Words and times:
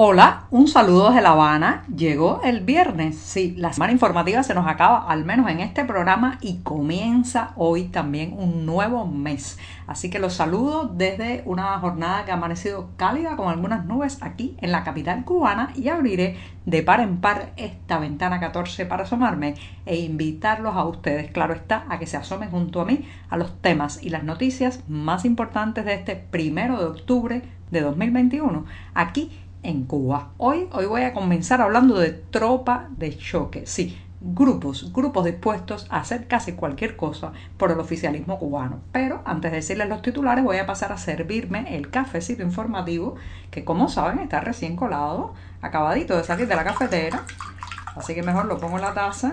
Hola, 0.00 0.44
un 0.52 0.68
saludo 0.68 1.08
desde 1.08 1.22
La 1.22 1.30
Habana. 1.30 1.82
Llegó 1.88 2.40
el 2.44 2.60
viernes. 2.60 3.18
Sí, 3.18 3.56
la 3.58 3.72
semana 3.72 3.92
informativa 3.92 4.44
se 4.44 4.54
nos 4.54 4.68
acaba, 4.68 5.10
al 5.10 5.24
menos 5.24 5.50
en 5.50 5.58
este 5.58 5.84
programa, 5.84 6.38
y 6.40 6.58
comienza 6.58 7.50
hoy 7.56 7.86
también 7.86 8.32
un 8.38 8.64
nuevo 8.64 9.08
mes. 9.08 9.58
Así 9.88 10.08
que 10.08 10.20
los 10.20 10.34
saludo 10.34 10.84
desde 10.84 11.42
una 11.46 11.76
jornada 11.80 12.24
que 12.24 12.30
ha 12.30 12.34
amanecido 12.34 12.90
cálida 12.96 13.34
con 13.34 13.48
algunas 13.48 13.86
nubes 13.86 14.18
aquí 14.22 14.56
en 14.60 14.70
la 14.70 14.84
capital 14.84 15.24
cubana 15.24 15.72
y 15.74 15.88
abriré 15.88 16.36
de 16.64 16.84
par 16.84 17.00
en 17.00 17.20
par 17.20 17.52
esta 17.56 17.98
ventana 17.98 18.38
14 18.38 18.86
para 18.86 19.02
asomarme 19.02 19.56
e 19.84 19.96
invitarlos 19.96 20.76
a 20.76 20.84
ustedes, 20.84 21.32
claro 21.32 21.54
está, 21.54 21.86
a 21.88 21.98
que 21.98 22.06
se 22.06 22.16
asomen 22.16 22.52
junto 22.52 22.80
a 22.80 22.84
mí 22.84 23.08
a 23.30 23.36
los 23.36 23.60
temas 23.60 24.00
y 24.00 24.10
las 24.10 24.22
noticias 24.22 24.84
más 24.86 25.24
importantes 25.24 25.84
de 25.84 25.94
este 25.94 26.14
primero 26.14 26.78
de 26.78 26.84
octubre 26.84 27.42
de 27.70 27.80
2021 27.80 28.64
aquí 28.94 29.30
en 29.62 29.84
Cuba. 29.84 30.30
Hoy, 30.38 30.68
hoy 30.72 30.86
voy 30.86 31.02
a 31.02 31.12
comenzar 31.12 31.60
hablando 31.60 31.98
de 31.98 32.10
tropa 32.12 32.88
de 32.96 33.16
choque. 33.16 33.66
Sí, 33.66 33.98
grupos, 34.20 34.92
grupos 34.92 35.24
dispuestos 35.24 35.86
a 35.90 35.98
hacer 35.98 36.26
casi 36.26 36.52
cualquier 36.52 36.96
cosa 36.96 37.32
por 37.56 37.70
el 37.70 37.80
oficialismo 37.80 38.38
cubano. 38.38 38.80
Pero 38.92 39.22
antes 39.24 39.50
de 39.50 39.58
decirles 39.58 39.88
los 39.88 40.02
titulares, 40.02 40.44
voy 40.44 40.58
a 40.58 40.66
pasar 40.66 40.92
a 40.92 40.98
servirme 40.98 41.76
el 41.76 41.90
cafecito 41.90 42.42
informativo, 42.42 43.16
que 43.50 43.64
como 43.64 43.88
saben 43.88 44.18
está 44.18 44.40
recién 44.40 44.76
colado, 44.76 45.34
acabadito 45.62 46.16
de 46.16 46.24
salir 46.24 46.48
de 46.48 46.56
la 46.56 46.64
cafetera. 46.64 47.24
Así 47.96 48.14
que 48.14 48.22
mejor 48.22 48.46
lo 48.46 48.58
pongo 48.58 48.76
en 48.76 48.82
la 48.82 48.94
taza 48.94 49.32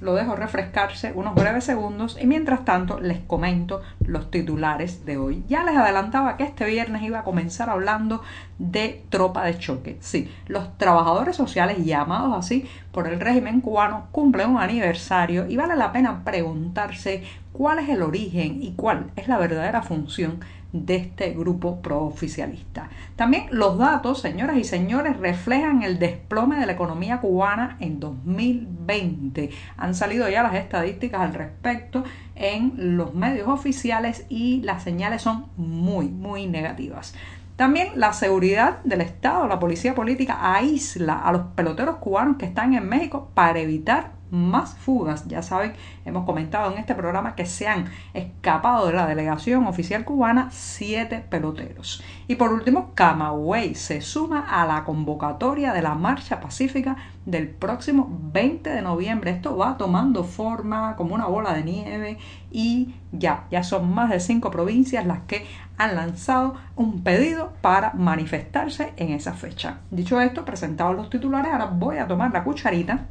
lo 0.00 0.14
dejo 0.14 0.36
refrescarse 0.36 1.12
unos 1.14 1.34
breves 1.34 1.64
segundos 1.64 2.16
y 2.20 2.26
mientras 2.26 2.64
tanto 2.64 3.00
les 3.00 3.18
comento 3.20 3.82
los 4.04 4.30
titulares 4.30 5.04
de 5.04 5.18
hoy. 5.18 5.44
Ya 5.48 5.64
les 5.64 5.76
adelantaba 5.76 6.36
que 6.36 6.44
este 6.44 6.64
viernes 6.64 7.02
iba 7.02 7.20
a 7.20 7.24
comenzar 7.24 7.70
hablando 7.70 8.22
de 8.58 9.04
tropa 9.10 9.44
de 9.44 9.58
choque. 9.58 9.96
Sí, 10.00 10.30
los 10.46 10.76
trabajadores 10.78 11.36
sociales 11.36 11.84
llamados 11.84 12.36
así 12.36 12.66
por 12.92 13.06
el 13.06 13.20
régimen 13.20 13.60
cubano 13.60 14.08
cumplen 14.12 14.50
un 14.50 14.58
aniversario 14.58 15.46
y 15.46 15.56
vale 15.56 15.76
la 15.76 15.92
pena 15.92 16.24
preguntarse 16.24 17.22
cuál 17.52 17.78
es 17.78 17.88
el 17.88 18.02
origen 18.02 18.62
y 18.62 18.72
cuál 18.72 19.10
es 19.16 19.28
la 19.28 19.38
verdadera 19.38 19.82
función 19.82 20.40
de 20.72 20.96
este 20.96 21.30
grupo 21.30 21.80
prooficialista. 21.80 22.88
También 23.16 23.46
los 23.50 23.78
datos, 23.78 24.20
señoras 24.20 24.56
y 24.56 24.64
señores, 24.64 25.16
reflejan 25.18 25.82
el 25.82 25.98
desplome 25.98 26.58
de 26.58 26.66
la 26.66 26.72
economía 26.72 27.20
cubana 27.20 27.76
en 27.80 28.00
2020. 28.00 29.50
Han 29.76 29.94
salido 29.94 30.28
ya 30.28 30.42
las 30.42 30.54
estadísticas 30.54 31.20
al 31.20 31.34
respecto 31.34 32.04
en 32.36 32.96
los 32.96 33.14
medios 33.14 33.48
oficiales 33.48 34.26
y 34.28 34.62
las 34.62 34.82
señales 34.82 35.22
son 35.22 35.46
muy, 35.56 36.08
muy 36.08 36.46
negativas. 36.46 37.14
También 37.56 37.88
la 37.96 38.14
seguridad 38.14 38.78
del 38.84 39.02
Estado, 39.02 39.46
la 39.46 39.58
policía 39.58 39.94
política 39.94 40.54
aísla 40.54 41.18
a 41.18 41.30
los 41.30 41.42
peloteros 41.54 41.96
cubanos 41.96 42.38
que 42.38 42.46
están 42.46 42.72
en 42.72 42.88
México 42.88 43.28
para 43.34 43.60
evitar 43.60 44.12
más 44.30 44.74
fugas. 44.74 45.26
Ya 45.28 45.42
saben, 45.42 45.72
hemos 46.04 46.24
comentado 46.24 46.72
en 46.72 46.78
este 46.78 46.94
programa 46.94 47.34
que 47.34 47.46
se 47.46 47.68
han 47.68 47.86
escapado 48.14 48.86
de 48.86 48.92
la 48.92 49.06
delegación 49.06 49.66
oficial 49.66 50.04
cubana 50.04 50.48
siete 50.50 51.24
peloteros. 51.28 52.02
Y 52.28 52.36
por 52.36 52.52
último, 52.52 52.92
Camagüey 52.94 53.74
se 53.74 54.00
suma 54.00 54.46
a 54.48 54.66
la 54.66 54.84
convocatoria 54.84 55.72
de 55.72 55.82
la 55.82 55.94
marcha 55.94 56.40
pacífica 56.40 56.96
del 57.26 57.48
próximo 57.48 58.08
20 58.32 58.70
de 58.70 58.82
noviembre. 58.82 59.30
Esto 59.30 59.56
va 59.56 59.76
tomando 59.76 60.24
forma 60.24 60.96
como 60.96 61.14
una 61.14 61.26
bola 61.26 61.52
de 61.52 61.64
nieve 61.64 62.18
y 62.50 62.94
ya, 63.12 63.46
ya 63.50 63.62
son 63.62 63.92
más 63.92 64.10
de 64.10 64.20
cinco 64.20 64.50
provincias 64.50 65.06
las 65.06 65.20
que 65.20 65.46
han 65.76 65.96
lanzado 65.96 66.54
un 66.76 67.02
pedido 67.02 67.52
para 67.60 67.92
manifestarse 67.94 68.92
en 68.96 69.10
esa 69.10 69.32
fecha. 69.32 69.78
Dicho 69.90 70.20
esto, 70.20 70.44
presentados 70.44 70.96
los 70.96 71.10
titulares, 71.10 71.52
ahora 71.52 71.66
voy 71.66 71.98
a 71.98 72.06
tomar 72.06 72.32
la 72.32 72.44
cucharita 72.44 73.06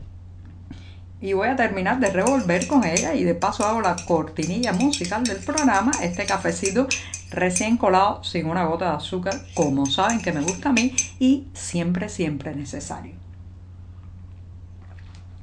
y 1.22 1.34
voy 1.34 1.50
a 1.50 1.56
terminar 1.56 2.00
de 2.00 2.12
revolver 2.12 2.68
con 2.68 2.86
ella 2.86 3.14
y 3.14 3.24
de 3.24 3.36
paso 3.36 3.66
hago 3.66 3.82
la 3.82 3.96
cortinilla 4.08 4.74
musical 4.74 5.24
del 5.24 5.38
programa, 5.38 5.92
este 6.02 6.26
cafecito 6.26 6.88
recién 7.32 7.78
colado 7.78 8.24
sin 8.24 8.48
una 8.48 8.66
gota 8.66 8.92
de 8.92 8.98
azúcar, 8.98 9.34
como 9.54 9.86
saben 9.86 10.22
que 10.22 10.32
me 10.32 10.42
gusta 10.42 10.70
a 10.70 10.74
mí 10.74 10.96
y 11.20 11.48
siempre, 11.54 12.10
siempre 12.10 12.56
necesario. 12.56 13.14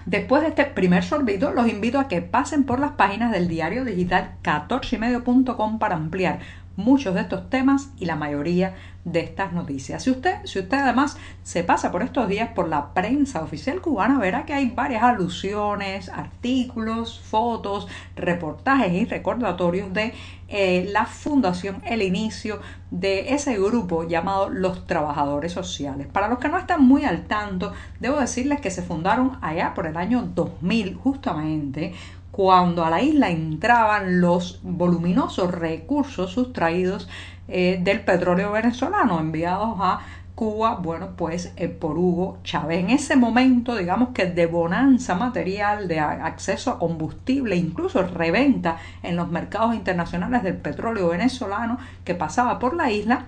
Después 0.07 0.43
de 0.43 0.49
este 0.49 0.65
primer 0.67 1.03
sorbito, 1.03 1.51
los 1.51 1.69
invito 1.69 1.99
a 1.99 2.07
que 2.07 2.23
pasen 2.23 2.63
por 2.63 2.79
las 2.79 2.93
páginas 2.93 3.33
del 3.33 3.49
diario 3.49 3.85
digital 3.85 4.37
14ymedio.com 4.45 5.81
para 5.81 5.97
ampliar 5.97 6.39
muchos 6.77 7.15
de 7.15 7.23
estos 7.23 7.51
temas 7.51 7.91
y 7.99 8.05
la 8.07 8.17
mayoría 8.17 8.75
de 9.07 9.21
estas 9.21 9.53
noticias. 9.53 10.03
Si 10.03 10.11
usted, 10.11 10.45
si 10.45 10.59
usted 10.59 10.79
además 10.79 11.17
se 11.45 11.63
pasa 11.63 11.93
por 11.93 12.03
estos 12.03 12.29
días 12.29 12.51
por 12.51 12.69
la 12.69 12.93
prensa 12.93 13.41
oficial 13.41 13.81
cubana, 13.81 14.19
verá 14.19 14.45
que 14.45 14.53
hay 14.53 14.71
varias 14.71 15.05
alusiones, 15.05 16.09
artículos, 16.09 17.21
fotos, 17.21 17.87
reportajes 18.17 18.93
y 18.93 19.05
recordatorios 19.05 19.93
de 19.93 20.13
eh, 20.49 20.89
la 20.93 21.07
fundación, 21.07 21.83
el 21.85 22.03
inicio 22.03 22.61
de 22.91 23.35
ese 23.35 23.57
grupo 23.59 24.09
llamado 24.09 24.49
los 24.49 24.87
trabajadores 24.87 25.53
sociales. 25.53 26.09
Para 26.09 26.29
los 26.29 26.41
que 26.41 26.49
no 26.49 26.59
están 26.59 26.85
muy 26.85 27.05
al 27.05 27.27
tanto, 27.27 27.73
debo 28.01 28.19
decirles 28.19 28.61
que 28.61 28.73
se 28.73 28.83
fundaron 28.83 29.39
allá 29.41 29.73
por 29.75 29.87
el 29.87 29.97
año 29.97 30.23
2000 30.35 30.97
justamente 30.97 31.95
cuando 32.37 32.85
a 32.85 32.91
la 32.91 33.01
isla 33.01 33.31
entraban 33.31 34.21
los 34.21 34.61
voluminosos 34.63 35.51
recursos 35.51 36.33
sustraídos 36.33 37.09
eh, 37.49 37.81
del 37.83 38.03
petróleo 38.03 38.53
venezolano 38.53 39.19
enviados 39.19 39.79
a 39.81 40.01
Cuba, 40.35 40.75
bueno, 40.75 41.13
pues 41.17 41.55
eh, 41.57 41.69
por 41.69 41.97
Hugo 41.97 42.37
Chávez. 42.45 42.81
En 42.81 42.91
ese 42.91 43.17
momento, 43.17 43.75
digamos 43.75 44.11
que 44.11 44.27
de 44.27 44.45
bonanza 44.45 45.15
material, 45.15 45.89
de 45.89 45.99
acceso 45.99 46.73
a 46.73 46.79
combustible, 46.79 47.57
incluso 47.57 48.03
reventa 48.03 48.77
en 49.03 49.17
los 49.17 49.31
mercados 49.31 49.75
internacionales 49.75 50.43
del 50.43 50.59
petróleo 50.59 51.09
venezolano 51.09 51.79
que 52.05 52.15
pasaba 52.15 52.59
por 52.59 52.77
la 52.77 52.91
isla, 52.91 53.25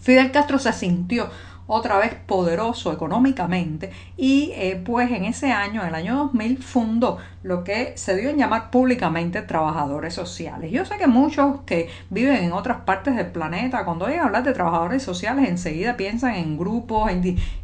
Fidel 0.00 0.32
Castro 0.32 0.58
se 0.58 0.72
sintió 0.72 1.30
otra 1.68 1.96
vez 1.98 2.14
poderoso 2.26 2.92
económicamente 2.92 3.92
y 4.16 4.50
eh, 4.56 4.82
pues 4.84 5.12
en 5.12 5.26
ese 5.26 5.52
año, 5.52 5.82
en 5.82 5.88
el 5.88 5.94
año 5.94 6.16
2000, 6.16 6.58
fundó 6.58 7.18
lo 7.42 7.64
que 7.64 7.92
se 7.96 8.16
dio 8.16 8.30
en 8.30 8.38
llamar 8.38 8.70
públicamente 8.70 9.42
trabajadores 9.42 10.14
sociales. 10.14 10.70
Yo 10.70 10.84
sé 10.84 10.96
que 10.96 11.06
muchos 11.06 11.62
que 11.66 11.88
viven 12.10 12.36
en 12.36 12.52
otras 12.52 12.80
partes 12.80 13.16
del 13.16 13.26
planeta, 13.26 13.84
cuando 13.84 14.04
oyen 14.04 14.20
hablar 14.20 14.44
de 14.44 14.52
trabajadores 14.52 15.02
sociales, 15.02 15.48
enseguida 15.48 15.96
piensan 15.96 16.36
en 16.36 16.56
grupos 16.56 17.10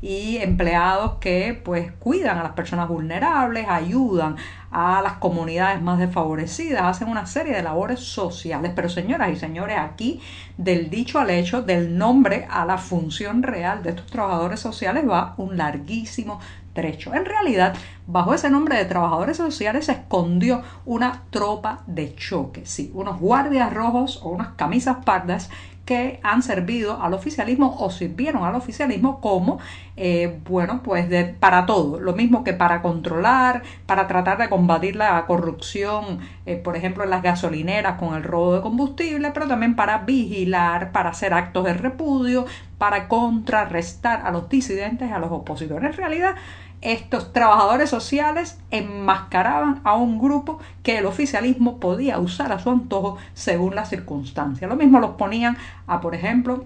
y 0.02 0.38
empleados 0.38 1.16
que 1.20 1.60
pues 1.64 1.92
cuidan 1.92 2.38
a 2.38 2.42
las 2.42 2.52
personas 2.52 2.88
vulnerables, 2.88 3.66
ayudan 3.68 4.36
a 4.70 5.00
las 5.00 5.14
comunidades 5.14 5.80
más 5.80 5.98
desfavorecidas, 5.98 6.82
hacen 6.82 7.08
una 7.08 7.26
serie 7.26 7.54
de 7.54 7.62
labores 7.62 8.00
sociales. 8.00 8.72
Pero 8.74 8.88
señoras 8.88 9.30
y 9.30 9.36
señores, 9.36 9.78
aquí 9.78 10.20
del 10.56 10.90
dicho 10.90 11.18
al 11.18 11.30
hecho, 11.30 11.62
del 11.62 11.96
nombre 11.96 12.46
a 12.50 12.66
la 12.66 12.78
función 12.78 13.42
real 13.42 13.82
de 13.82 13.90
estos 13.90 14.06
trabajadores 14.06 14.60
sociales 14.60 15.08
va 15.08 15.34
un 15.36 15.56
larguísimo 15.56 16.40
en 16.78 17.24
realidad, 17.24 17.74
bajo 18.06 18.34
ese 18.34 18.50
nombre 18.50 18.76
de 18.76 18.84
trabajadores 18.84 19.36
sociales 19.36 19.86
se 19.86 19.92
escondió 19.92 20.62
una 20.84 21.24
tropa 21.30 21.82
de 21.86 22.14
choque, 22.14 22.62
sí, 22.64 22.90
unos 22.94 23.18
guardias 23.18 23.72
rojos 23.72 24.20
o 24.22 24.30
unas 24.30 24.48
camisas 24.50 24.98
pardas 25.04 25.50
que 25.88 26.20
han 26.22 26.42
servido 26.42 27.00
al 27.00 27.14
oficialismo 27.14 27.74
o 27.80 27.90
sirvieron 27.90 28.44
al 28.44 28.54
oficialismo 28.54 29.22
como, 29.22 29.58
eh, 29.96 30.38
bueno, 30.46 30.82
pues 30.82 31.08
de, 31.08 31.24
para 31.24 31.64
todo, 31.64 31.98
lo 31.98 32.12
mismo 32.12 32.44
que 32.44 32.52
para 32.52 32.82
controlar, 32.82 33.62
para 33.86 34.06
tratar 34.06 34.36
de 34.36 34.50
combatir 34.50 34.96
la 34.96 35.24
corrupción, 35.24 36.18
eh, 36.44 36.56
por 36.56 36.76
ejemplo, 36.76 37.04
en 37.04 37.10
las 37.10 37.22
gasolineras 37.22 37.98
con 37.98 38.14
el 38.14 38.22
robo 38.22 38.56
de 38.56 38.60
combustible, 38.60 39.30
pero 39.32 39.48
también 39.48 39.76
para 39.76 40.00
vigilar, 40.00 40.92
para 40.92 41.08
hacer 41.08 41.32
actos 41.32 41.64
de 41.64 41.72
repudio, 41.72 42.44
para 42.76 43.08
contrarrestar 43.08 44.26
a 44.26 44.30
los 44.30 44.46
disidentes, 44.50 45.10
a 45.10 45.18
los 45.18 45.32
opositores. 45.32 45.90
En 45.90 45.96
realidad, 45.96 46.34
estos 46.80 47.32
trabajadores 47.32 47.90
sociales 47.90 48.58
enmascaraban 48.70 49.80
a 49.84 49.94
un 49.94 50.18
grupo 50.18 50.58
que 50.82 50.98
el 50.98 51.06
oficialismo 51.06 51.78
podía 51.78 52.18
usar 52.18 52.52
a 52.52 52.58
su 52.58 52.70
antojo 52.70 53.18
según 53.34 53.74
las 53.74 53.88
circunstancias. 53.88 54.68
Lo 54.68 54.76
mismo 54.76 55.00
los 55.00 55.12
ponían 55.12 55.56
a, 55.86 56.00
por 56.00 56.14
ejemplo, 56.14 56.64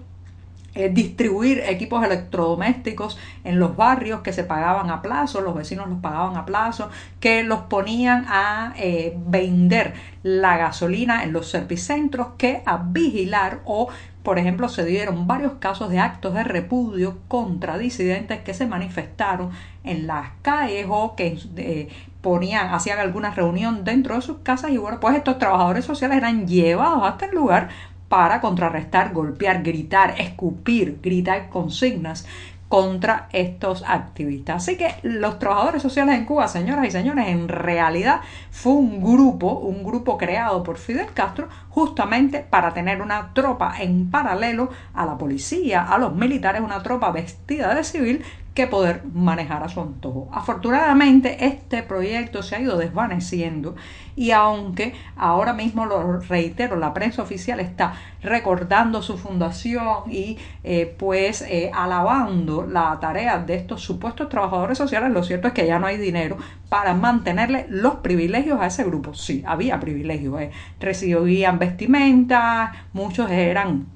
eh, 0.75 0.89
distribuir 0.89 1.59
equipos 1.67 2.03
electrodomésticos 2.03 3.19
en 3.43 3.59
los 3.59 3.75
barrios 3.75 4.21
que 4.21 4.33
se 4.33 4.43
pagaban 4.43 4.89
a 4.89 5.03
plazo, 5.03 5.41
los 5.41 5.53
vecinos 5.53 5.87
los 5.87 5.99
pagaban 5.99 6.35
a 6.35 6.47
plazo, 6.47 6.89
que 7.19 7.43
los 7.43 7.59
ponían 7.61 8.25
a 8.27 8.73
eh, 8.77 9.15
vender 9.27 9.93
la 10.23 10.57
gasolina 10.57 11.23
en 11.23 11.31
los 11.31 11.47
servicentros, 11.47 12.29
que 12.39 12.63
a 12.65 12.77
vigilar 12.77 13.59
o 13.65 13.89
por 14.23 14.39
ejemplo, 14.39 14.69
se 14.69 14.85
dieron 14.85 15.27
varios 15.27 15.53
casos 15.59 15.89
de 15.89 15.99
actos 15.99 16.33
de 16.33 16.43
repudio 16.45 17.17
contra 17.27 17.77
disidentes 17.77 18.39
que 18.39 18.53
se 18.53 18.65
manifestaron 18.65 19.51
en 19.83 20.07
las 20.07 20.29
calles 20.41 20.85
o 20.89 21.15
que 21.15 21.37
eh, 21.57 21.89
ponían, 22.21 22.73
hacían 22.73 22.99
alguna 22.99 23.31
reunión 23.31 23.83
dentro 23.83 24.15
de 24.15 24.21
sus 24.21 24.37
casas 24.37 24.71
y 24.71 24.77
bueno, 24.77 24.99
pues 25.01 25.17
estos 25.17 25.37
trabajadores 25.39 25.83
sociales 25.83 26.17
eran 26.17 26.47
llevados 26.47 27.03
hasta 27.03 27.25
el 27.25 27.35
lugar 27.35 27.67
para 28.07 28.39
contrarrestar, 28.39 29.11
golpear, 29.11 29.61
gritar, 29.61 30.15
escupir, 30.19 30.99
gritar 31.01 31.49
consignas 31.49 32.25
contra 32.73 33.27
estos 33.33 33.83
activistas. 33.85 34.63
Así 34.63 34.77
que 34.77 34.95
los 35.03 35.37
trabajadores 35.37 35.81
sociales 35.81 36.17
en 36.17 36.25
Cuba, 36.25 36.47
señoras 36.47 36.87
y 36.87 36.89
señores, 36.91 37.27
en 37.27 37.47
realidad 37.47 38.21
fue 38.49 38.73
un 38.73 38.99
grupo, 38.99 39.51
un 39.59 39.83
grupo 39.83 40.17
creado 40.17 40.63
por 40.63 40.79
Fidel 40.79 41.05
Castro 41.13 41.49
justamente 41.73 42.41
para 42.41 42.71
tener 42.71 43.01
una 43.01 43.33
tropa 43.33 43.73
en 43.79 44.11
paralelo 44.11 44.69
a 44.93 45.07
la 45.07 45.17
policía, 45.17 45.83
a 45.83 45.97
los 45.97 46.13
militares, 46.13 46.61
una 46.61 46.83
tropa 46.83 47.11
vestida 47.11 47.73
de 47.73 47.83
civil 47.83 48.23
que 48.53 48.67
poder 48.67 49.03
manejar 49.13 49.63
a 49.63 49.69
su 49.69 49.81
antojo. 49.81 50.29
Afortunadamente 50.31 51.45
este 51.45 51.81
proyecto 51.81 52.43
se 52.43 52.55
ha 52.55 52.59
ido 52.59 52.77
desvaneciendo 52.77 53.75
y 54.15 54.29
aunque 54.29 54.93
ahora 55.15 55.53
mismo 55.53 55.87
lo 55.87 56.19
reitero, 56.19 56.75
la 56.75 56.93
prensa 56.93 57.23
oficial 57.23 57.59
está 57.59 57.95
recordando 58.21 59.01
su 59.01 59.17
fundación 59.17 60.11
y 60.11 60.37
eh, 60.63 60.95
pues 60.97 61.41
eh, 61.41 61.71
alabando 61.73 62.67
la 62.67 62.99
tarea 62.99 63.39
de 63.39 63.55
estos 63.55 63.81
supuestos 63.81 64.29
trabajadores 64.29 64.77
sociales, 64.77 65.11
lo 65.11 65.23
cierto 65.23 65.47
es 65.47 65.53
que 65.53 65.65
ya 65.65 65.79
no 65.79 65.87
hay 65.87 65.97
dinero 65.97 66.37
para 66.69 66.93
mantenerle 66.93 67.65
los 67.69 67.95
privilegios 67.95 68.59
a 68.61 68.67
ese 68.67 68.83
grupo. 68.83 69.13
Sí, 69.15 69.43
había 69.45 69.79
privilegios, 69.79 70.41
eh. 70.41 70.51
recibían 70.79 71.57
vestimentas, 71.65 72.71
muchos 72.93 73.29
eran 73.31 73.93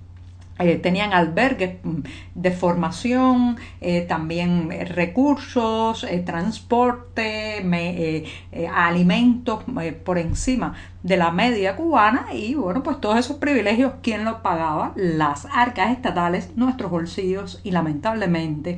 eh, 0.59 0.77
tenían 0.77 1.13
albergues 1.13 1.75
mm, 1.83 1.99
de 2.33 2.51
formación, 2.51 3.57
eh, 3.79 4.01
también 4.01 4.71
eh, 4.71 4.85
recursos, 4.85 6.05
transporte, 6.25 7.63
alimentos 8.73 9.63
por 10.03 10.17
encima 10.17 10.73
de 11.03 11.17
la 11.17 11.31
media 11.31 11.75
cubana 11.75 12.27
y 12.33 12.55
bueno, 12.55 12.83
pues 12.83 12.99
todos 12.99 13.17
esos 13.17 13.37
privilegios, 13.37 13.93
¿quién 14.01 14.25
los 14.25 14.37
pagaba? 14.37 14.93
Las 14.95 15.45
arcas 15.45 15.91
estatales, 15.91 16.51
nuestros 16.55 16.91
bolsillos 16.91 17.61
y 17.63 17.71
lamentablemente 17.71 18.77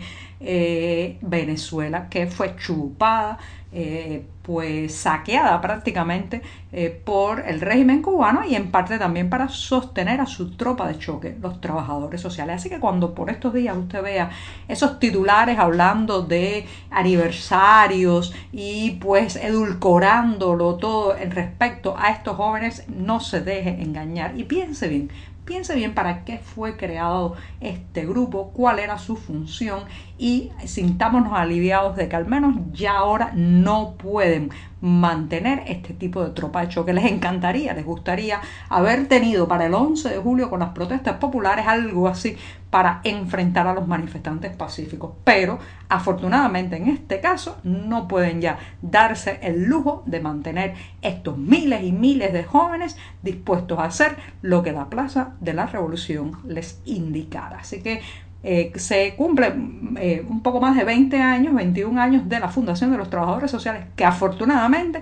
Venezuela 1.21 2.07
que 2.09 2.27
fue 2.27 2.55
chupada 2.55 3.39
eh, 3.71 4.25
pues 4.41 4.95
saqueada 4.95 5.61
prácticamente 5.61 6.41
eh, 6.71 6.89
por 7.05 7.47
el 7.47 7.61
régimen 7.61 8.01
cubano 8.01 8.43
y 8.43 8.55
en 8.55 8.71
parte 8.71 8.97
también 8.97 9.29
para 9.29 9.47
sostener 9.47 10.21
a 10.21 10.25
su 10.25 10.57
tropa 10.57 10.87
de 10.87 10.97
choque, 10.97 11.37
los 11.39 11.61
trabajadores 11.61 12.19
sociales. 12.19 12.55
Así 12.55 12.67
que 12.67 12.79
cuando 12.79 13.13
por 13.13 13.29
estos 13.29 13.53
días 13.53 13.77
usted 13.77 14.01
vea 14.01 14.31
esos 14.67 14.97
titulares 14.97 15.59
hablando 15.59 16.23
de 16.23 16.65
aniversarios 16.89 18.33
y 18.51 18.97
pues 18.99 19.35
edulcorándolo 19.35 20.77
todo 20.77 21.15
en 21.15 21.29
respecto 21.29 21.95
a 21.95 22.09
estos 22.19 22.37
jóvenes, 22.37 22.83
no 22.87 23.19
se 23.19 23.41
deje 23.41 23.81
engañar. 23.81 24.37
Y 24.37 24.43
piense 24.43 24.87
bien, 24.87 25.09
piense 25.49 25.73
bien 25.73 25.95
para 25.95 26.25
qué 26.25 26.37
fue 26.37 26.77
creado 26.77 27.33
este 27.59 28.05
grupo, 28.05 28.51
cuál 28.53 28.77
era 28.77 28.99
su 28.99 29.15
función 29.15 29.79
y 30.19 30.51
sintámonos 30.65 31.33
aliviados 31.33 31.95
de 31.95 32.07
que 32.07 32.15
al 32.15 32.27
menos 32.27 32.55
ya 32.71 32.97
ahora 32.97 33.31
no 33.33 33.95
pueden 33.95 34.51
mantener 34.81 35.63
este 35.65 35.93
tipo 35.93 36.23
de 36.23 36.31
tropa 36.31 36.61
de 36.61 36.69
choque. 36.69 36.93
Les 36.93 37.05
encantaría, 37.05 37.73
les 37.73 37.85
gustaría 37.85 38.41
haber 38.69 39.07
tenido 39.07 39.47
para 39.47 39.65
el 39.65 39.73
11 39.73 40.09
de 40.09 40.17
julio 40.17 40.49
con 40.49 40.59
las 40.59 40.69
protestas 40.69 41.17
populares 41.17 41.65
algo 41.67 42.07
así 42.07 42.37
para 42.69 43.01
enfrentar 43.03 43.65
a 43.67 43.73
los 43.73 43.87
manifestantes 43.87 44.55
pacíficos. 44.55 45.13
Pero 45.23 45.59
afortunadamente 45.89 46.77
en 46.77 46.87
este 46.87 47.19
caso 47.19 47.57
no 47.63 48.07
pueden 48.07 48.41
ya 48.41 48.59
darse 48.81 49.39
el 49.41 49.65
lujo 49.65 50.03
de 50.05 50.19
mantener 50.19 50.75
estos 51.01 51.37
miles 51.37 51.83
y 51.83 51.91
miles 51.91 52.31
de 52.31 52.43
jóvenes 52.43 52.95
dispuestos 53.23 53.79
a 53.79 53.85
hacer 53.85 54.17
lo 54.41 54.63
que 54.63 54.71
la 54.71 54.89
Plaza 54.89 55.33
de 55.39 55.53
la 55.53 55.65
Revolución 55.65 56.37
les 56.45 56.81
indicara. 56.85 57.59
Así 57.59 57.81
que 57.81 58.01
eh, 58.43 58.71
se 58.75 59.15
cumple 59.15 59.53
eh, 59.97 60.25
un 60.27 60.41
poco 60.41 60.61
más 60.61 60.75
de 60.75 60.83
20 60.83 61.21
años, 61.21 61.53
21 61.53 61.99
años 61.99 62.29
de 62.29 62.39
la 62.39 62.47
Fundación 62.47 62.91
de 62.91 62.97
los 62.97 63.09
Trabajadores 63.09 63.51
Sociales, 63.51 63.85
que 63.95 64.05
afortunadamente 64.05 65.01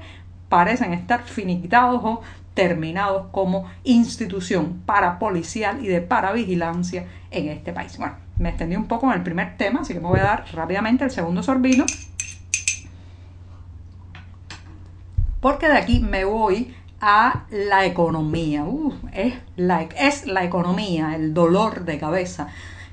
parecen 0.50 0.94
estar 0.94 1.24
finiquitados 1.24 2.02
o 2.04 2.22
terminados 2.54 3.28
como 3.32 3.66
institución 3.84 4.82
para 4.86 5.20
policial 5.20 5.84
y 5.86 5.88
de 5.88 6.02
paravigilancia 6.02 7.06
en 7.30 7.50
este 7.50 7.72
país. 7.72 7.96
Bueno, 8.00 8.16
me 8.40 8.50
extendí 8.50 8.76
un 8.76 8.88
poco 8.88 9.06
en 9.08 9.14
el 9.14 9.24
primer 9.24 9.58
tema, 9.58 9.82
así 9.82 9.94
que 9.94 10.00
me 10.00 10.08
voy 10.08 10.20
a 10.20 10.24
dar 10.24 10.46
rápidamente 10.54 11.04
el 11.04 11.12
segundo 11.12 11.44
sorbito. 11.44 11.86
Porque 15.40 15.68
de 15.68 15.78
aquí 15.78 16.00
me 16.00 16.26
voy 16.26 16.74
a 17.02 17.46
la 17.50 17.86
economía. 17.86 18.66
es, 19.14 19.34
la, 19.56 19.84
es 19.84 20.26
la 20.26 20.44
economía, 20.44 21.16
el 21.16 21.34
dolor 21.34 21.86
de 21.86 22.00
cabeza 22.00 22.48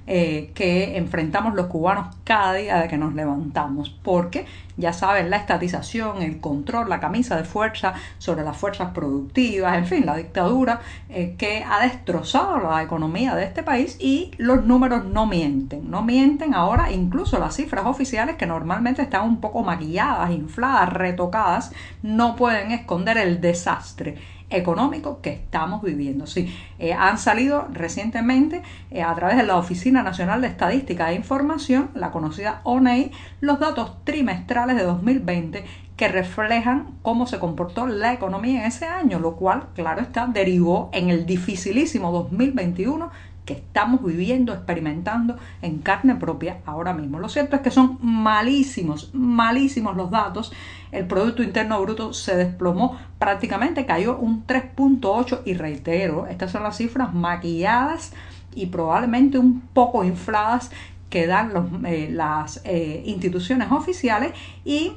eh, 0.06 0.50
que 0.54 0.96
enfrentamos 0.98 1.54
los 1.54 1.66
cubanos 1.66 2.14
cada 2.24 2.54
día 2.54 2.78
de 2.78 2.88
que 2.88 2.98
nos 2.98 3.14
levantamos, 3.14 3.88
porque 4.02 4.46
ya 4.76 4.92
saben, 4.92 5.30
la 5.30 5.36
estatización, 5.36 6.20
el 6.22 6.40
control, 6.40 6.88
la 6.88 7.00
camisa 7.00 7.36
de 7.36 7.44
fuerza 7.44 7.94
sobre 8.18 8.44
las 8.44 8.56
fuerzas 8.56 8.90
productivas, 8.92 9.78
en 9.78 9.86
fin, 9.86 10.04
la 10.04 10.16
dictadura 10.16 10.80
eh, 11.08 11.36
que 11.38 11.64
ha 11.64 11.80
destrozado 11.80 12.58
la 12.58 12.82
economía 12.82 13.34
de 13.34 13.44
este 13.44 13.62
país 13.62 13.96
y 14.00 14.32
los 14.36 14.64
números 14.64 15.04
no 15.04 15.26
mienten, 15.26 15.90
no 15.90 16.02
mienten 16.02 16.54
ahora 16.54 16.90
incluso 16.90 17.38
las 17.38 17.56
cifras 17.56 17.86
oficiales 17.86 18.36
que 18.36 18.46
normalmente 18.46 19.02
están 19.02 19.26
un 19.26 19.40
poco 19.40 19.62
maquilladas, 19.62 20.30
infladas, 20.32 20.92
retocadas, 20.92 21.72
no 22.02 22.36
pueden 22.36 22.72
esconder 22.72 23.16
el 23.16 23.40
desastre 23.40 24.16
económico 24.50 25.20
que 25.20 25.31
estamos 25.31 25.82
viviendo. 25.82 26.26
Sí, 26.26 26.55
eh, 26.79 26.93
han 26.93 27.19
salido 27.19 27.67
recientemente 27.73 28.62
eh, 28.91 29.02
a 29.02 29.14
través 29.14 29.37
de 29.37 29.43
la 29.43 29.56
Oficina 29.56 30.02
Nacional 30.02 30.41
de 30.41 30.49
Estadística 30.49 31.11
e 31.11 31.14
Información, 31.14 31.91
la 31.94 32.11
conocida 32.11 32.61
ONEI, 32.64 33.11
los 33.41 33.58
datos 33.58 34.05
trimestrales 34.05 34.76
de 34.76 34.85
2020 34.85 35.64
que 35.96 36.08
reflejan 36.08 36.88
cómo 37.02 37.26
se 37.26 37.38
comportó 37.38 37.87
la 37.87 38.12
economía 38.12 38.62
en 38.62 38.67
ese 38.67 38.87
año, 38.87 39.20
lo 39.20 39.37
cual, 39.37 39.69
claro 39.75 40.00
está, 40.00 40.26
derivó 40.26 40.91
en 40.93 41.08
el 41.08 41.25
dificilísimo 41.25 42.11
2021 42.11 43.11
que 43.44 43.55
estamos 43.55 44.02
viviendo, 44.02 44.55
experimentando 44.55 45.37
en 45.61 45.79
carne 45.79 46.14
propia 46.17 46.58
ahora 46.64 46.94
mismo. 46.94 47.19
Lo 47.19 47.29
cierto 47.29 47.56
es 47.56 47.62
que 47.62 47.70
son 47.70 47.99
malísimos, 48.00 49.11
malísimos 49.12 49.96
los 49.96 50.11
datos. 50.11 50.52
El 50.94 51.06
Producto 51.06 51.43
Interno 51.43 51.82
Bruto 51.82 52.12
se 52.12 52.37
desplomó, 52.37 52.96
prácticamente 53.19 53.85
cayó 53.85 54.17
un 54.17 54.46
3.8 54.46 55.41
y 55.44 55.55
reitero, 55.55 56.29
estas 56.29 56.52
son 56.52 56.62
las 56.62 56.76
cifras 56.76 57.12
maquilladas 57.12 58.12
y 58.55 58.67
probablemente 58.67 59.38
un 59.38 59.61
poco 59.61 60.05
infladas 60.05 60.70
que 61.10 61.27
dan 61.27 61.84
eh, 61.84 62.08
las 62.13 62.60
eh, 62.65 63.03
instituciones 63.06 63.72
oficiales 63.72 64.32
y 64.65 64.93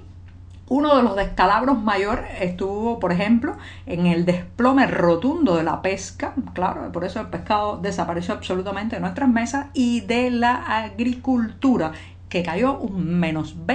uno 0.70 0.96
de 0.98 1.01
los 1.01 1.16
descalabros 1.16 1.82
mayor 1.82 2.25
estuvo, 2.39 3.00
por 3.00 3.12
ejemplo, 3.12 3.56
en 3.88 4.06
el 4.06 4.25
desplome 4.25 4.86
rotundo 4.86 5.56
de 5.56 5.63
la 5.63 5.82
pesca, 5.82 6.36
claro, 6.54 6.92
por 6.92 7.06
eso 7.06 7.22
el 7.22 7.27
pescado 7.27 7.77
desapareció 7.77 8.36
absolutamente 8.36 8.98
de 8.98 9.01
nuestras 9.01 9.30
mesas, 9.30 9.68
y 9.74 10.01
de 10.01 10.30
la 10.30 10.84
agricultura, 10.84 11.94
que 12.30 12.44
cayó 12.44 12.77
un 12.77 13.20
menos 13.20 13.66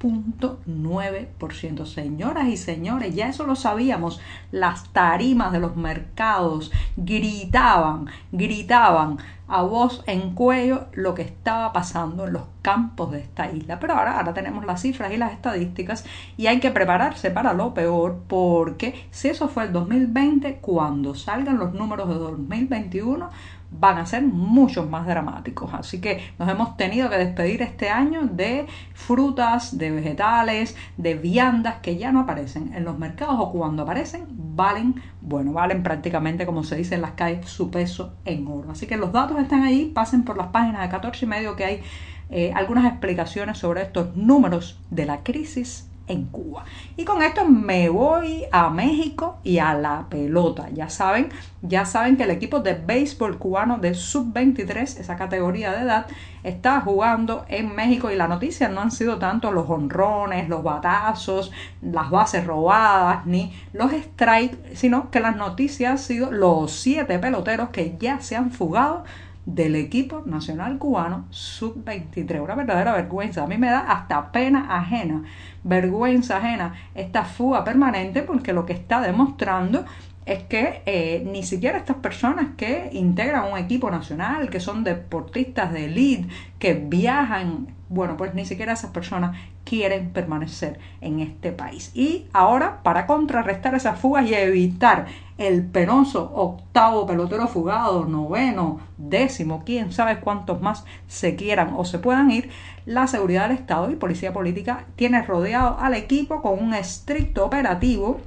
20.9%. 0.00 1.86
Señoras 1.86 2.48
y 2.48 2.56
señores, 2.56 3.14
ya 3.14 3.28
eso 3.28 3.46
lo 3.46 3.54
sabíamos. 3.54 4.20
Las 4.50 4.92
tarimas 4.92 5.52
de 5.52 5.60
los 5.60 5.76
mercados 5.76 6.72
gritaban, 6.96 8.06
gritaban 8.32 9.18
a 9.46 9.62
voz 9.62 10.04
en 10.06 10.34
cuello 10.34 10.86
lo 10.92 11.14
que 11.14 11.22
estaba 11.22 11.72
pasando 11.72 12.26
en 12.26 12.34
los 12.34 12.44
campos 12.62 13.10
de 13.10 13.18
esta 13.18 13.50
isla. 13.50 13.80
Pero 13.80 13.94
ahora, 13.94 14.18
ahora 14.18 14.32
tenemos 14.32 14.64
las 14.64 14.80
cifras 14.80 15.12
y 15.12 15.16
las 15.16 15.32
estadísticas 15.32 16.04
y 16.36 16.46
hay 16.46 16.60
que 16.60 16.70
prepararse 16.70 17.30
para 17.30 17.52
lo 17.52 17.74
peor 17.74 18.20
porque 18.28 19.08
si 19.10 19.28
eso 19.28 19.48
fue 19.48 19.64
el 19.64 19.72
2020, 19.72 20.58
cuando 20.60 21.14
salgan 21.16 21.58
los 21.58 21.74
números 21.74 22.08
de 22.08 22.14
2021, 22.14 23.28
van 23.70 23.98
a 23.98 24.06
ser 24.06 24.22
muchos 24.22 24.88
más 24.88 25.06
dramáticos. 25.06 25.72
Así 25.72 26.00
que 26.00 26.20
nos 26.38 26.48
hemos 26.48 26.76
tenido 26.76 27.08
que 27.08 27.16
despedir 27.18 27.62
este 27.62 27.88
año 27.88 28.22
de 28.26 28.66
frutas, 28.94 29.78
de 29.78 29.90
vegetales, 29.90 30.76
de 30.96 31.14
viandas 31.14 31.76
que 31.82 31.96
ya 31.96 32.12
no 32.12 32.20
aparecen 32.20 32.72
en 32.74 32.84
los 32.84 32.98
mercados 32.98 33.36
o 33.38 33.52
cuando 33.52 33.82
aparecen 33.82 34.26
valen, 34.28 35.00
bueno, 35.20 35.52
valen 35.52 35.82
prácticamente 35.82 36.46
como 36.46 36.64
se 36.64 36.76
dice 36.76 36.96
en 36.96 37.02
las 37.02 37.12
calles 37.12 37.48
su 37.48 37.70
peso 37.70 38.14
en 38.24 38.46
oro. 38.46 38.70
Así 38.72 38.86
que 38.86 38.96
los 38.96 39.12
datos 39.12 39.38
están 39.38 39.62
ahí, 39.62 39.86
pasen 39.86 40.24
por 40.24 40.36
las 40.36 40.48
páginas 40.48 40.82
de 40.82 40.88
14 40.88 41.24
y 41.24 41.28
medio 41.28 41.56
que 41.56 41.64
hay 41.64 41.82
eh, 42.30 42.52
algunas 42.54 42.84
explicaciones 42.84 43.58
sobre 43.58 43.82
estos 43.82 44.16
números 44.16 44.78
de 44.90 45.06
la 45.06 45.22
crisis 45.22 45.89
en 46.10 46.24
Cuba. 46.24 46.64
Y 46.96 47.04
con 47.04 47.22
esto 47.22 47.44
me 47.44 47.88
voy 47.88 48.44
a 48.50 48.68
México 48.70 49.38
y 49.42 49.58
a 49.58 49.74
la 49.74 50.06
pelota. 50.08 50.68
Ya 50.70 50.88
saben, 50.88 51.30
ya 51.62 51.84
saben 51.84 52.16
que 52.16 52.24
el 52.24 52.30
equipo 52.30 52.60
de 52.60 52.74
béisbol 52.74 53.38
cubano 53.38 53.78
de 53.78 53.94
sub-23, 53.94 54.98
esa 54.98 55.16
categoría 55.16 55.72
de 55.72 55.82
edad, 55.82 56.06
está 56.42 56.80
jugando 56.80 57.44
en 57.48 57.74
México 57.74 58.10
y 58.10 58.16
la 58.16 58.28
noticia 58.28 58.68
no 58.68 58.80
han 58.80 58.90
sido 58.90 59.18
tanto 59.18 59.52
los 59.52 59.68
honrones, 59.68 60.48
los 60.48 60.62
batazos, 60.62 61.52
las 61.82 62.10
bases 62.10 62.46
robadas, 62.46 63.26
ni 63.26 63.54
los 63.72 63.92
strikes, 63.92 64.74
sino 64.74 65.10
que 65.10 65.20
las 65.20 65.36
noticias 65.36 65.90
han 65.90 65.98
sido 65.98 66.32
los 66.32 66.72
siete 66.72 67.18
peloteros 67.18 67.70
que 67.70 67.96
ya 67.98 68.20
se 68.20 68.36
han 68.36 68.50
fugado 68.50 69.04
del 69.54 69.76
equipo 69.76 70.22
nacional 70.26 70.78
cubano 70.78 71.26
sub-23. 71.30 72.42
Una 72.42 72.54
verdadera 72.54 72.92
vergüenza. 72.92 73.44
A 73.44 73.46
mí 73.46 73.58
me 73.58 73.68
da 73.68 73.80
hasta 73.80 74.32
pena 74.32 74.76
ajena, 74.76 75.24
vergüenza 75.64 76.38
ajena 76.38 76.74
esta 76.94 77.24
fuga 77.24 77.64
permanente 77.64 78.22
porque 78.22 78.52
lo 78.52 78.66
que 78.66 78.72
está 78.72 79.00
demostrando 79.00 79.84
es 80.26 80.44
que 80.44 80.82
eh, 80.86 81.24
ni 81.26 81.42
siquiera 81.42 81.78
estas 81.78 81.96
personas 81.96 82.48
que 82.56 82.90
integran 82.92 83.50
un 83.50 83.58
equipo 83.58 83.90
nacional, 83.90 84.48
que 84.50 84.60
son 84.60 84.84
deportistas 84.84 85.72
de 85.72 85.86
elite, 85.86 86.28
que 86.58 86.74
viajan, 86.74 87.74
bueno, 87.88 88.16
pues 88.16 88.34
ni 88.34 88.44
siquiera 88.44 88.74
esas 88.74 88.90
personas 88.90 89.36
quieren 89.64 90.10
permanecer 90.10 90.78
en 91.00 91.20
este 91.20 91.52
país. 91.52 91.90
Y 91.94 92.26
ahora, 92.32 92.82
para 92.82 93.06
contrarrestar 93.06 93.74
esas 93.74 93.98
fugas 93.98 94.26
y 94.26 94.34
evitar 94.34 95.06
el 95.40 95.64
penoso 95.64 96.30
octavo 96.34 97.06
pelotero 97.06 97.48
fugado, 97.48 98.04
noveno, 98.04 98.78
décimo, 98.98 99.62
quién 99.64 99.90
sabe 99.90 100.20
cuántos 100.20 100.60
más 100.60 100.84
se 101.08 101.34
quieran 101.34 101.72
o 101.74 101.86
se 101.86 101.98
puedan 101.98 102.30
ir, 102.30 102.50
la 102.84 103.06
seguridad 103.06 103.48
del 103.48 103.56
Estado 103.56 103.90
y 103.90 103.96
Policía 103.96 104.34
Política 104.34 104.84
tiene 104.96 105.22
rodeado 105.22 105.78
al 105.80 105.94
equipo 105.94 106.42
con 106.42 106.62
un 106.62 106.74
estricto 106.74 107.46
operativo 107.46 108.20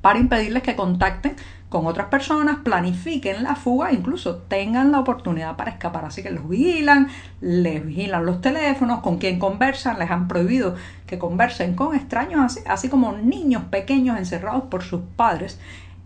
para 0.00 0.18
impedirles 0.18 0.62
que 0.62 0.76
contacten 0.76 1.36
con 1.68 1.86
otras 1.86 2.06
personas, 2.06 2.60
planifiquen 2.64 3.42
la 3.42 3.54
fuga, 3.54 3.92
incluso 3.92 4.36
tengan 4.36 4.92
la 4.92 4.98
oportunidad 4.98 5.56
para 5.56 5.70
escapar. 5.70 6.06
Así 6.06 6.22
que 6.22 6.30
los 6.30 6.48
vigilan, 6.48 7.08
les 7.42 7.84
vigilan 7.84 8.24
los 8.24 8.40
teléfonos, 8.40 9.00
con 9.00 9.18
quien 9.18 9.38
conversan, 9.38 9.98
les 9.98 10.10
han 10.10 10.26
prohibido 10.26 10.74
que 11.06 11.18
conversen 11.18 11.76
con 11.76 11.94
extraños, 11.94 12.40
así, 12.40 12.60
así 12.66 12.88
como 12.88 13.12
niños 13.12 13.64
pequeños 13.70 14.18
encerrados 14.18 14.64
por 14.64 14.82
sus 14.82 15.02
padres 15.14 15.60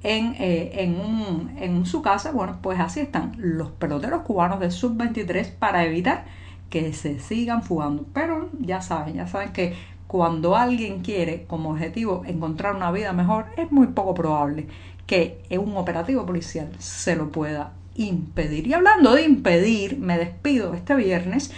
en, 0.05 0.37
eh, 0.39 0.71
en, 0.75 1.01
un, 1.01 1.57
en 1.59 1.85
su 1.87 2.03
casa. 2.03 2.31
Bueno, 2.31 2.59
pues 2.63 2.79
así 2.79 3.01
están 3.01 3.33
los 3.39 3.71
peloteros 3.71 4.23
cubanos 4.23 4.61
del 4.61 4.71
sub-23 4.71 5.51
para 5.59 5.85
evitar 5.85 6.27
que 6.71 6.93
se 6.93 7.19
sigan 7.19 7.63
fugando. 7.63 8.07
Pero 8.13 8.51
ya 8.61 8.81
saben, 8.81 9.15
ya 9.15 9.27
saben 9.27 9.53
que 9.53 9.75
cuando 10.07 10.55
alguien 10.55 11.01
quiere 11.01 11.45
como 11.47 11.71
objetivo 11.71 12.23
encontrar 12.27 12.77
una 12.77 12.93
vida 12.93 13.13
mejor, 13.13 13.47
es 13.57 13.73
muy 13.73 13.89
poco 13.89 14.15
probable 14.15 14.69
que 15.07 15.43
un 15.59 15.77
operativo 15.77 16.25
policial 16.25 16.71
se 16.79 17.17
lo 17.17 17.33
pueda 17.33 17.73
impedir. 17.97 18.67
Y 18.67 18.75
hablando 18.75 19.15
de 19.15 19.23
impedir, 19.23 19.99
me 19.99 20.19
despido 20.19 20.75
este 20.75 20.95
viernes 20.95 21.53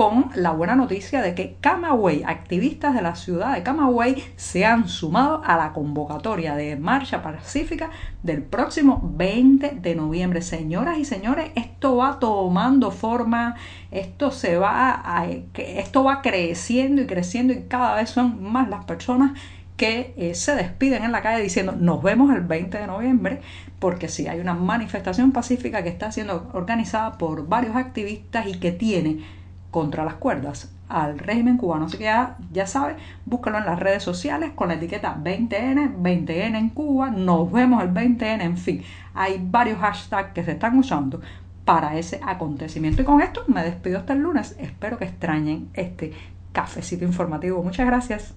con 0.00 0.30
la 0.34 0.52
buena 0.52 0.76
noticia 0.76 1.20
de 1.20 1.34
que 1.34 1.56
Camagüey, 1.60 2.22
activistas 2.24 2.94
de 2.94 3.02
la 3.02 3.16
ciudad 3.16 3.54
de 3.54 3.62
Camagüey, 3.62 4.16
se 4.34 4.64
han 4.64 4.88
sumado 4.88 5.42
a 5.44 5.58
la 5.58 5.74
convocatoria 5.74 6.56
de 6.56 6.76
marcha 6.76 7.22
pacífica 7.22 7.90
del 8.22 8.42
próximo 8.42 9.02
20 9.14 9.72
de 9.72 9.94
noviembre. 9.94 10.40
Señoras 10.40 10.96
y 10.96 11.04
señores, 11.04 11.50
esto 11.54 11.98
va 11.98 12.18
tomando 12.18 12.90
forma, 12.92 13.56
esto 13.90 14.30
se 14.30 14.56
va 14.56 15.02
a, 15.04 15.26
esto 15.26 16.02
va 16.02 16.22
creciendo 16.22 17.02
y 17.02 17.06
creciendo 17.06 17.52
y 17.52 17.64
cada 17.64 17.94
vez 17.94 18.08
son 18.08 18.42
más 18.42 18.70
las 18.70 18.86
personas 18.86 19.38
que 19.76 20.14
eh, 20.16 20.34
se 20.34 20.54
despiden 20.54 21.04
en 21.04 21.12
la 21.12 21.20
calle 21.20 21.42
diciendo 21.42 21.72
nos 21.78 22.02
vemos 22.02 22.34
el 22.34 22.40
20 22.40 22.78
de 22.78 22.86
noviembre, 22.86 23.42
porque 23.78 24.08
sí, 24.08 24.28
hay 24.28 24.40
una 24.40 24.54
manifestación 24.54 25.32
pacífica 25.32 25.82
que 25.82 25.90
está 25.90 26.10
siendo 26.10 26.48
organizada 26.54 27.18
por 27.18 27.48
varios 27.48 27.76
activistas 27.76 28.46
y 28.46 28.54
que 28.54 28.72
tiene 28.72 29.39
contra 29.70 30.04
las 30.04 30.14
cuerdas 30.14 30.72
al 30.88 31.18
régimen 31.18 31.56
cubano. 31.56 31.86
Así 31.86 31.98
que 31.98 32.04
ya, 32.04 32.36
ya 32.52 32.66
sabes, 32.66 32.96
búscalo 33.24 33.58
en 33.58 33.64
las 33.64 33.78
redes 33.78 34.02
sociales 34.02 34.50
con 34.54 34.68
la 34.68 34.74
etiqueta 34.74 35.16
20N, 35.22 36.02
20N 36.02 36.58
en 36.58 36.68
Cuba, 36.70 37.10
nos 37.10 37.50
vemos 37.50 37.82
el 37.82 37.90
20N, 37.94 38.42
en 38.42 38.56
fin, 38.56 38.82
hay 39.14 39.40
varios 39.42 39.78
hashtags 39.78 40.32
que 40.32 40.44
se 40.44 40.52
están 40.52 40.76
usando 40.78 41.20
para 41.64 41.96
ese 41.96 42.20
acontecimiento. 42.26 43.02
Y 43.02 43.04
con 43.04 43.20
esto 43.20 43.44
me 43.46 43.62
despido 43.62 43.98
hasta 43.98 44.12
el 44.12 44.20
lunes. 44.20 44.56
Espero 44.58 44.98
que 44.98 45.04
extrañen 45.04 45.68
este 45.74 46.12
cafecito 46.52 47.04
informativo. 47.04 47.62
Muchas 47.62 47.86
gracias. 47.86 48.34